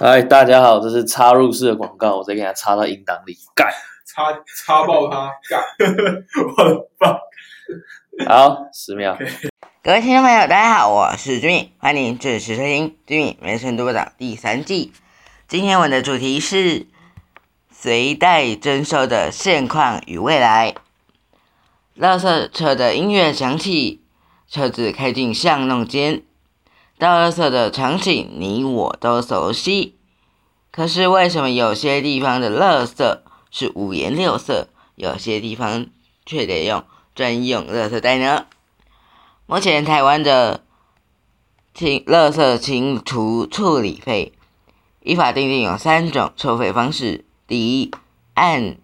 [0.00, 3.68] 嗨， 大家好，这是插入式的广告，我再给它插到音档里，干，
[4.06, 4.32] 插
[4.64, 5.60] 插爆他，干，
[6.56, 7.18] 我的棒！
[8.28, 9.18] 好，十秒。
[9.82, 14.92] 各位听众朋友，大家好，我是君敏，欢迎准时收听《君敏人生多宝岛》第三季。
[15.48, 16.86] 今天我的主题是
[17.72, 20.74] 随带征收的现况与未来。
[21.98, 24.04] 垃圾车的音乐响起，
[24.48, 26.22] 车子开进巷弄间，
[26.98, 29.96] 倒垃圾的场景你我都熟悉。
[30.70, 33.20] 可是为什么有些地方的垃圾
[33.50, 35.86] 是五颜六色，有些地方
[36.26, 36.84] 却得用
[37.14, 38.46] 专用垃圾袋呢？
[39.46, 40.64] 目前台湾的
[41.72, 44.32] 清垃圾清除处理费
[45.02, 47.90] 依法定定有三种收费方式：第一，
[48.34, 48.76] 按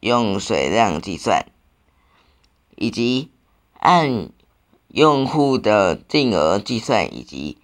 [0.00, 1.46] 用水量计算，
[2.76, 3.30] 以及
[3.78, 4.28] 按
[4.92, 7.56] 用户的净额计算，以及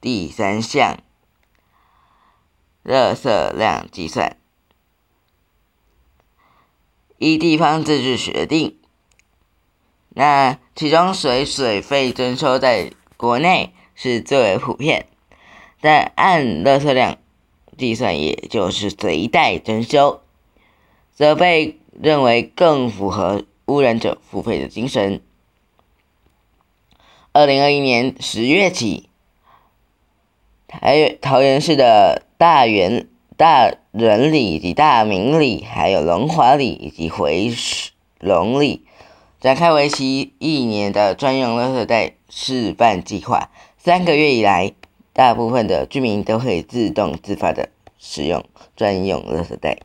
[0.00, 0.98] 第三项，
[2.82, 4.36] 热色量计算，
[7.18, 8.76] 依地方自治决定。
[10.08, 15.06] 那其中水水费征收在国内是最为普遍，
[15.80, 17.18] 但按热色量
[17.76, 20.22] 计算，也就是随带征收，
[21.14, 25.22] 则被认为更符合污染者付费的精神。
[27.32, 29.10] 二零二一年十月起，
[30.66, 37.52] 台桃园市的大园、大仁里以及大明里，还有龙华里以及回
[38.18, 38.84] 龙里。
[39.40, 43.50] 展开为期一年的专用垃圾袋示范计划。
[43.76, 44.72] 三个月以来，
[45.12, 47.68] 大部分的居民都会自动自发的
[47.98, 49.78] 使用专用垃圾袋。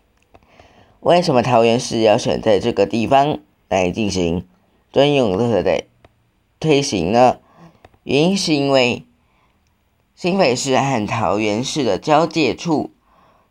[1.01, 4.47] 为什么桃园市要选在这个地方来进行
[4.91, 5.83] 专用垃圾袋
[6.63, 7.39] 推行呢？
[8.03, 9.05] 原因是因为
[10.15, 12.91] 新北市和桃园市的交界处，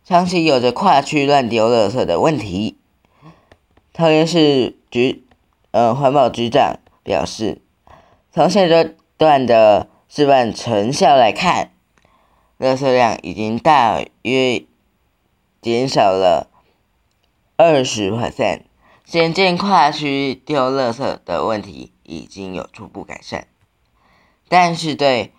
[0.02, 2.78] 长期有着跨区乱丢垃圾的问题。
[3.92, 5.24] 桃园市局。
[5.72, 7.62] 呃，环保局长表示，
[8.30, 11.70] 从现阶段的示范成效来看，
[12.58, 14.66] 垃圾量已经大约
[15.62, 16.50] 减少了
[17.56, 18.64] 二十 percent，
[19.06, 23.46] 显见跨区丢垃圾的问题已经有初步改善。
[24.48, 25.32] 但是对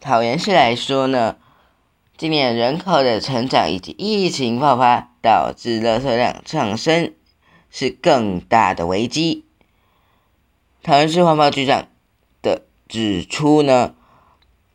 [0.00, 1.36] 桃园市来说呢，
[2.16, 7.12] 今年人口的成长以及疫情爆发导致垃圾量上升，
[7.70, 9.44] 是更大的危机。
[10.82, 11.88] 桃园市环保局长
[12.40, 13.94] 的指出呢，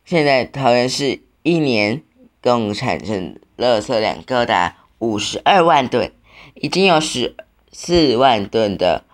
[0.04, 2.04] 现在桃园市一年
[2.42, 6.12] 共产生垃圾量高达五十二万吨，
[6.56, 7.38] 已经有十
[7.72, 9.06] 四万吨的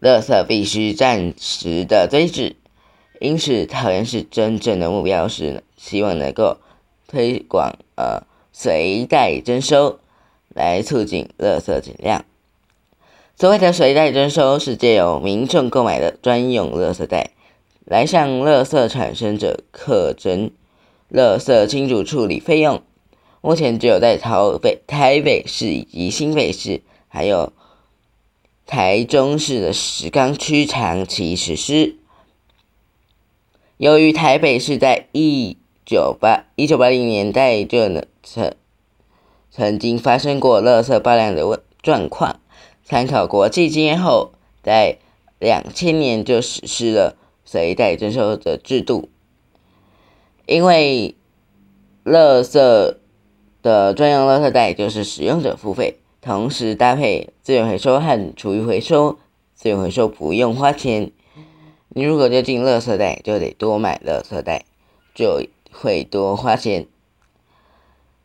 [0.00, 2.56] 垃圾必须暂时的堆置，
[3.20, 6.58] 因此桃园市真正的目标是希望能够
[7.08, 8.22] 推广呃
[8.52, 9.98] 随袋征收，
[10.54, 12.24] 来促进垃圾减量。
[13.36, 17.30] 所谓的随袋征收是借由民众购买的专用垃圾袋，
[17.84, 20.50] 来向垃圾产生者课征
[21.12, 22.82] 垃圾清除处理费用。
[23.40, 27.52] 目前只有在台北、台北市以及新北市，还有
[28.68, 31.96] 台中市的石冈区长期实施。
[33.78, 35.56] 由于台北市在一
[35.86, 37.88] 九八一九八零年代就
[38.22, 38.54] 曾
[39.50, 42.40] 曾经发生过垃圾爆量的问状况。
[42.84, 44.98] 参考国际经验后，在
[45.38, 49.08] 两千年就实施了随袋征收的制度。
[50.44, 51.14] 因为
[52.04, 52.96] 垃圾
[53.62, 59.18] 的专用垃圾袋就是使用者付费，同时搭配资源回收和厨余回收，
[59.54, 61.10] 资源回收不用花钱。
[61.88, 64.66] 你如果丢进垃圾袋，就得多买垃圾袋，
[65.14, 66.86] 就会多花钱。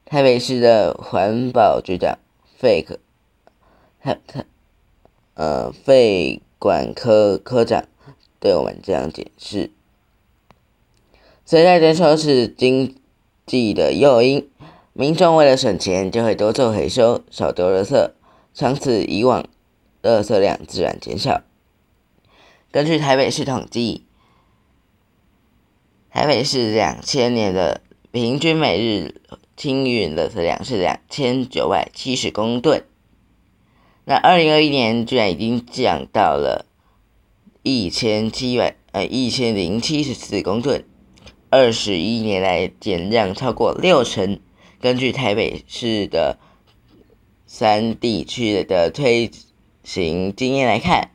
[0.03, 2.19] 台北市的环保局长
[2.57, 2.99] 费克，
[4.01, 4.43] 他他。
[5.35, 7.85] 呃，费管科科长
[8.41, 9.71] 对我们这样解释：，
[11.45, 12.97] 随袋征收是经
[13.45, 14.49] 济的诱因，
[14.95, 18.11] 民众为了省钱，就会多做回收，少丢垃圾，
[18.53, 19.43] 长此以往，
[20.03, 21.41] 垃圾量自然减少。
[22.71, 24.05] 根据台北市统计，
[26.11, 27.81] 台北市两千年的
[28.11, 29.19] 平均每日
[29.57, 32.85] 清运垃圾量是两千九百七十公吨。
[34.05, 36.67] 那二零二一年居然已经降到了
[37.63, 40.85] 一千七百呃一千零七十四公吨，
[41.49, 44.39] 二十一年来减量超过六成。
[44.83, 46.37] 根据台北市的
[47.47, 49.31] 三地区的推
[49.81, 51.09] 行经验来看，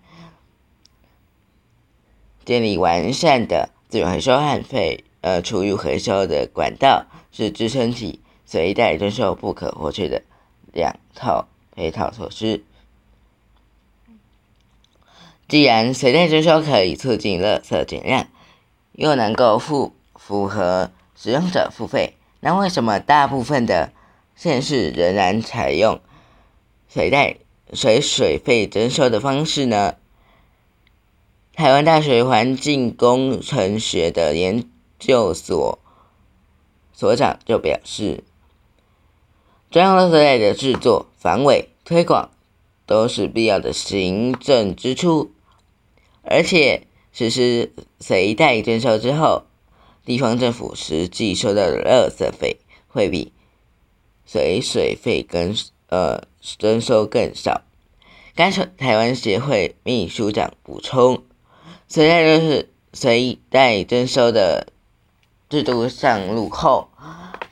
[2.47, 10.23] 建立完善的资源回收和废呃厨余回收的管道，是支撑起随袋征收不可或缺的
[10.73, 12.65] 两套配套措施。
[15.47, 18.29] 既然随袋征收可以促进垃圾减量，
[18.93, 23.93] 又能够符符合使用者付费，那为什么大部分的
[24.37, 26.01] 县市仍然采用
[26.89, 27.37] 随袋
[27.73, 29.97] 随水费征收的方式呢？
[31.55, 34.65] 台湾大学环境工程学的研
[34.99, 35.79] 究所
[36.93, 38.23] 所长就表示，
[39.69, 42.31] 专用垃圾袋的制作、防伪、推广
[42.87, 45.33] 都是必要的行政支出，
[46.23, 49.43] 而且实施随袋征收之后，
[50.09, 52.57] 地方政府实际收到的垃圾费
[52.87, 53.31] 会比
[54.25, 55.55] 随水费更
[55.91, 56.23] 呃
[56.57, 57.61] 征收更少。
[58.35, 61.25] 该台湾协会秘书长补充。
[61.89, 64.69] 随袋就是随袋征收的
[65.51, 66.89] 制度上路后，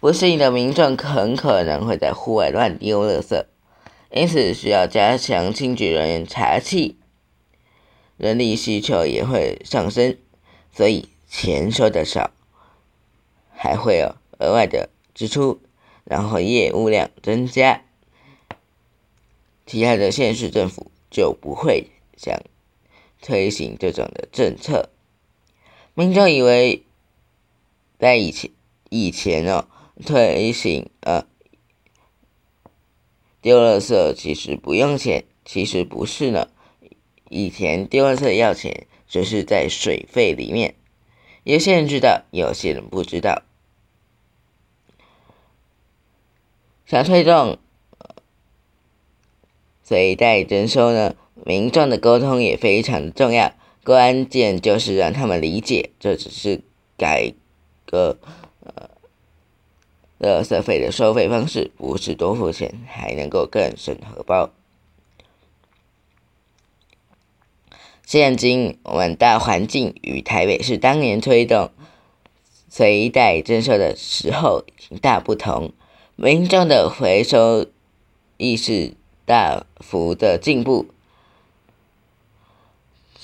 [0.01, 3.45] 不适应的民众很可能会在户外乱丢垃圾，
[4.11, 6.97] 因此需要加强清洁人员查气，
[8.17, 10.17] 人力需求也会上升，
[10.75, 12.31] 所以钱收的少，
[13.57, 15.61] 还会有额外的支出，
[16.05, 17.83] 然后业务量增加，
[19.67, 22.41] 其他的县市政府就不会想。
[23.23, 24.91] 推行这种的政策，
[25.95, 26.85] 民众以为
[27.99, 28.51] 在以前
[28.91, 29.67] 以前哦，
[30.05, 31.27] 推行呃
[33.41, 36.49] 丢垃圾其实不用钱，其实不是呢。
[37.31, 40.77] 以前丢垃圾要钱，只是在水费里面。
[41.47, 43.45] 有些人知道，有些人不知道。
[46.85, 47.59] 想推动
[49.85, 51.15] 随代征收呢？
[51.45, 53.53] 民众的沟通也非常的重要，
[53.85, 56.63] 关键就是让他们理解，这只是
[56.99, 57.33] 改
[57.85, 58.19] 革
[58.65, 58.91] 呃，
[60.19, 64.51] 垃圾费的收费方式，不是多付钱，还能够更省荷包。
[68.07, 71.73] 现今我们大环境与台北市当年推动
[72.69, 75.73] 随袋征收的时候已经大不同，
[76.15, 77.67] 民众的回收
[78.37, 78.95] 意识
[79.25, 80.87] 大幅的进步。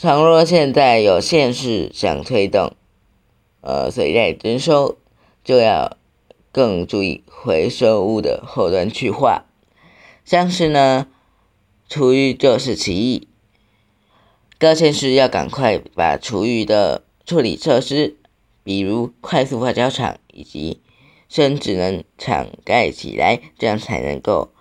[0.00, 2.74] 倘若现在有县市想推动，
[3.60, 4.96] 呃，随袋征收，
[5.44, 5.96] 就要
[6.50, 9.44] 更注意回收物的后端去化。
[10.24, 11.06] 像是呢，
[11.88, 13.28] 厨余就是其一，
[14.62, 18.16] 各县市要赶快把厨余的处理设施，
[18.62, 20.80] 比如快速发酵厂以及
[21.28, 24.52] 生质能厂盖起来，这样才能够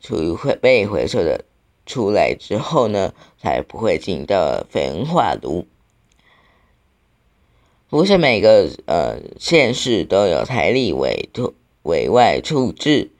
[0.00, 1.44] 厨余会被回收的。
[1.86, 5.68] 出来之后呢，才不会进到焚化炉。
[7.88, 11.54] 不是每个呃县市都有台里委托
[11.84, 13.12] 委外处置，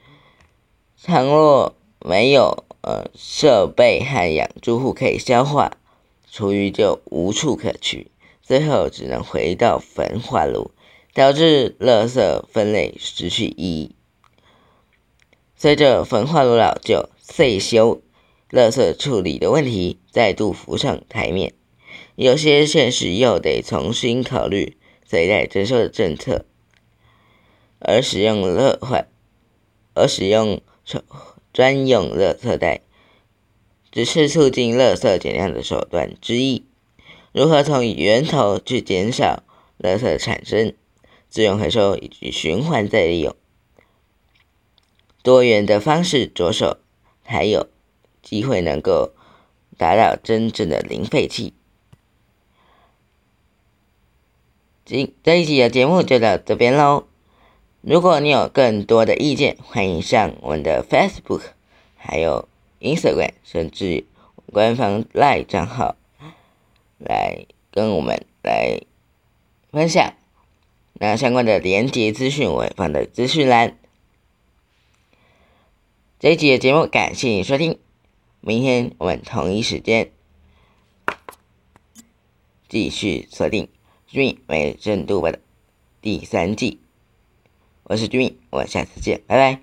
[1.00, 5.76] 倘若没有呃设备和养猪户可以消化，
[6.30, 8.10] 厨余就无处可去，
[8.42, 10.70] 最后只能回到焚化炉，
[11.12, 13.94] 导致垃圾分类失去意义。
[15.56, 18.00] 随着焚化炉老旧废修。
[18.48, 21.52] 垃圾处理的问题再度浮上台面，
[22.14, 26.46] 有些现实又得重新考虑随袋征收的政策，
[27.80, 29.08] 而使用乐坏，
[29.94, 30.60] 而使用
[31.56, 32.82] 专用垃圾袋，
[33.90, 36.66] 只是促进垃圾减量的手段之一。
[37.32, 39.42] 如何从源头去减少
[39.78, 40.74] 垃圾产生、
[41.30, 43.34] 自用回收以及循环再利用
[45.22, 46.76] 多元的方式着手，
[47.24, 47.68] 才有。
[48.20, 49.14] 机会能够
[49.78, 51.54] 达到真正的零废弃。
[54.84, 57.06] 今这一集的节目就到这边喽。
[57.88, 61.42] 如果你有更多的意见，欢迎上我们的 Facebook，
[61.94, 62.48] 还有
[62.80, 64.04] Instagram，甚至
[64.52, 65.94] 官方 Line 账号
[66.98, 68.80] 来跟我们来
[69.70, 70.14] 分享。
[70.94, 73.78] 那相关的连接资讯我会放在资讯栏。
[76.18, 77.78] 这一集的节目感谢你收听。
[78.40, 80.10] 明天我们同一时间
[82.68, 83.66] 继续锁定
[84.08, 85.40] 《君每日深度版》的
[86.02, 86.80] 第三季。
[87.88, 89.60] 我是君，我下次见，拜拜。